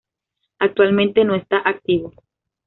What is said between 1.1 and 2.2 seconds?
no está activo.